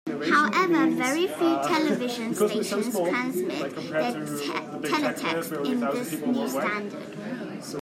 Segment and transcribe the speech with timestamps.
[0.31, 7.17] However, very few television stations transmit their teletext in this new standard.